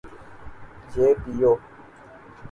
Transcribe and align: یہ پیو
یہ 0.93 1.07
پیو 1.21 1.51